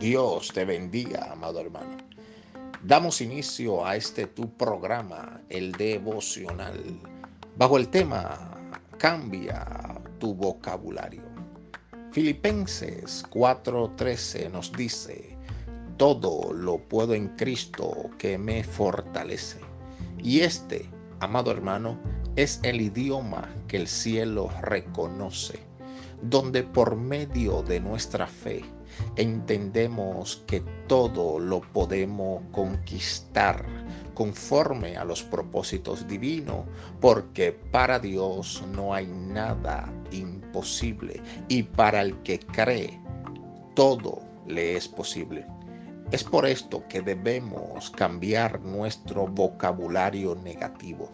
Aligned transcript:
Dios 0.00 0.50
te 0.54 0.64
bendiga, 0.64 1.30
amado 1.30 1.60
hermano. 1.60 1.98
Damos 2.82 3.20
inicio 3.20 3.84
a 3.84 3.96
este 3.96 4.26
tu 4.26 4.50
programa, 4.56 5.42
el 5.50 5.72
devocional, 5.72 6.82
bajo 7.58 7.76
el 7.76 7.88
tema 7.88 8.58
Cambia 8.96 10.00
tu 10.18 10.34
vocabulario. 10.34 11.20
Filipenses 12.12 13.26
4:13 13.28 14.50
nos 14.50 14.72
dice, 14.72 15.36
todo 15.98 16.54
lo 16.54 16.78
puedo 16.78 17.12
en 17.12 17.28
Cristo 17.36 18.08
que 18.16 18.38
me 18.38 18.64
fortalece. 18.64 19.60
Y 20.16 20.40
este, 20.40 20.88
amado 21.20 21.50
hermano, 21.50 22.00
es 22.36 22.58
el 22.62 22.80
idioma 22.80 23.54
que 23.68 23.76
el 23.76 23.86
cielo 23.86 24.48
reconoce, 24.62 25.58
donde 26.22 26.62
por 26.62 26.96
medio 26.96 27.62
de 27.62 27.80
nuestra 27.80 28.26
fe 28.26 28.64
entendemos 29.16 30.42
que 30.46 30.60
todo 30.86 31.38
lo 31.38 31.60
podemos 31.60 32.42
conquistar 32.52 33.64
conforme 34.14 34.96
a 34.96 35.04
los 35.04 35.22
propósitos 35.22 36.06
divinos, 36.06 36.66
porque 37.00 37.52
para 37.52 37.98
Dios 37.98 38.62
no 38.74 38.92
hay 38.92 39.06
nada 39.06 39.90
imposible 40.10 41.22
y 41.48 41.62
para 41.62 42.02
el 42.02 42.16
que 42.22 42.38
cree, 42.38 43.00
todo 43.74 44.20
le 44.46 44.76
es 44.76 44.88
posible. 44.88 45.46
Es 46.10 46.24
por 46.24 46.44
esto 46.44 46.82
que 46.88 47.00
debemos 47.00 47.88
cambiar 47.90 48.60
nuestro 48.60 49.26
vocabulario 49.28 50.34
negativo, 50.34 51.08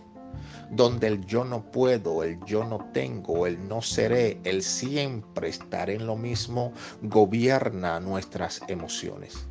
donde 0.70 1.06
el 1.06 1.24
yo 1.26 1.44
no 1.44 1.70
puedo, 1.70 2.22
el 2.22 2.38
yo 2.44 2.64
no 2.64 2.78
tengo, 2.92 3.46
el 3.46 3.68
no 3.68 3.82
seré, 3.82 4.40
el 4.44 4.62
siempre 4.62 5.48
estaré 5.48 5.94
en 5.94 6.06
lo 6.06 6.16
mismo, 6.16 6.72
gobierna 7.02 8.00
nuestras 8.00 8.60
emociones. 8.68 9.46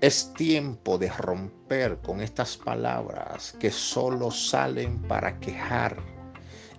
Es 0.00 0.32
tiempo 0.34 0.98
de 0.98 1.08
romper 1.08 1.98
con 1.98 2.20
estas 2.20 2.56
palabras 2.56 3.56
que 3.58 3.70
solo 3.70 4.30
salen 4.30 5.00
para 5.02 5.38
quejar 5.40 5.96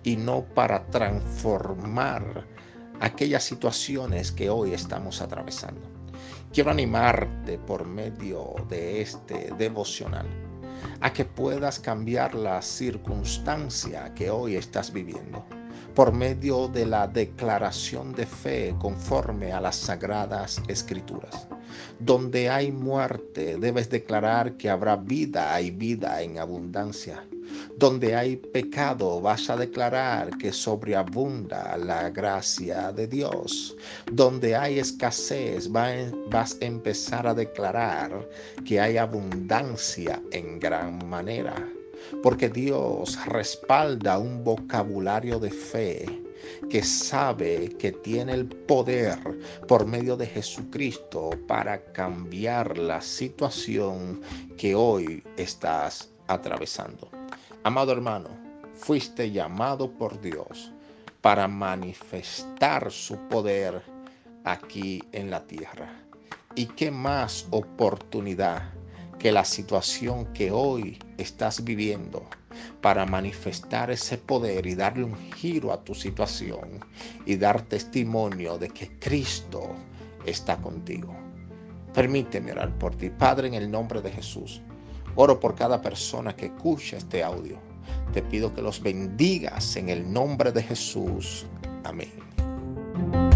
y 0.04 0.16
no 0.16 0.44
para 0.54 0.86
transformar 0.86 2.46
aquellas 3.00 3.42
situaciones 3.42 4.32
que 4.32 4.48
hoy 4.48 4.72
estamos 4.72 5.20
atravesando. 5.20 5.82
Quiero 6.52 6.70
animarte 6.70 7.58
por 7.58 7.86
medio 7.86 8.54
de 8.68 9.02
este 9.02 9.52
devocional 9.58 10.47
a 11.00 11.12
que 11.12 11.24
puedas 11.24 11.78
cambiar 11.78 12.34
la 12.34 12.62
circunstancia 12.62 14.12
que 14.14 14.30
hoy 14.30 14.56
estás 14.56 14.92
viviendo 14.92 15.44
por 15.94 16.12
medio 16.12 16.68
de 16.68 16.86
la 16.86 17.08
declaración 17.08 18.12
de 18.12 18.24
fe 18.26 18.74
conforme 18.78 19.52
a 19.52 19.60
las 19.60 19.76
sagradas 19.76 20.62
escrituras. 20.68 21.48
Donde 21.98 22.48
hay 22.48 22.72
muerte, 22.72 23.56
debes 23.58 23.90
declarar 23.90 24.56
que 24.56 24.70
habrá 24.70 24.96
vida 24.96 25.60
y 25.60 25.70
vida 25.70 26.22
en 26.22 26.38
abundancia. 26.38 27.24
Donde 27.76 28.14
hay 28.14 28.36
pecado, 28.36 29.20
vas 29.20 29.48
a 29.48 29.56
declarar 29.56 30.36
que 30.38 30.52
sobreabunda 30.52 31.76
la 31.76 32.10
gracia 32.10 32.92
de 32.92 33.06
Dios. 33.06 33.76
Donde 34.12 34.54
hay 34.54 34.78
escasez, 34.78 35.70
vas 35.70 36.56
a 36.60 36.64
empezar 36.64 37.26
a 37.26 37.34
declarar 37.34 38.28
que 38.66 38.80
hay 38.80 38.96
abundancia 38.96 40.20
en 40.32 40.58
gran 40.58 41.08
manera. 41.08 41.54
Porque 42.22 42.48
Dios 42.48 43.18
respalda 43.26 44.18
un 44.18 44.44
vocabulario 44.44 45.38
de 45.38 45.50
fe 45.50 46.27
que 46.70 46.82
sabe 46.82 47.70
que 47.78 47.92
tiene 47.92 48.32
el 48.32 48.46
poder 48.46 49.18
por 49.66 49.86
medio 49.86 50.16
de 50.16 50.26
Jesucristo 50.26 51.30
para 51.46 51.82
cambiar 51.92 52.78
la 52.78 53.00
situación 53.00 54.20
que 54.56 54.74
hoy 54.74 55.22
estás 55.36 56.10
atravesando. 56.26 57.10
Amado 57.64 57.92
hermano, 57.92 58.30
fuiste 58.74 59.30
llamado 59.30 59.90
por 59.90 60.20
Dios 60.20 60.72
para 61.20 61.48
manifestar 61.48 62.90
su 62.90 63.16
poder 63.28 63.82
aquí 64.44 65.02
en 65.12 65.30
la 65.30 65.46
tierra. 65.46 65.92
¿Y 66.54 66.66
qué 66.66 66.90
más 66.90 67.46
oportunidad 67.50 68.77
que 69.18 69.32
la 69.32 69.44
situación 69.44 70.32
que 70.32 70.50
hoy 70.50 70.98
estás 71.16 71.64
viviendo 71.64 72.24
para 72.80 73.04
manifestar 73.06 73.90
ese 73.90 74.18
poder 74.18 74.66
y 74.66 74.74
darle 74.74 75.04
un 75.04 75.16
giro 75.32 75.72
a 75.72 75.82
tu 75.82 75.94
situación 75.94 76.80
y 77.26 77.36
dar 77.36 77.62
testimonio 77.62 78.58
de 78.58 78.68
que 78.68 78.98
Cristo 78.98 79.74
está 80.24 80.56
contigo. 80.56 81.14
Permíteme 81.92 82.52
orar 82.52 82.78
por 82.78 82.94
ti, 82.94 83.10
Padre, 83.10 83.48
en 83.48 83.54
el 83.54 83.70
nombre 83.70 84.00
de 84.00 84.10
Jesús. 84.10 84.60
Oro 85.16 85.40
por 85.40 85.54
cada 85.54 85.80
persona 85.82 86.36
que 86.36 86.46
escucha 86.46 86.96
este 86.96 87.24
audio. 87.24 87.58
Te 88.12 88.22
pido 88.22 88.54
que 88.54 88.62
los 88.62 88.80
bendigas 88.80 89.76
en 89.76 89.88
el 89.88 90.12
nombre 90.12 90.52
de 90.52 90.62
Jesús. 90.62 91.44
Amén. 91.84 93.27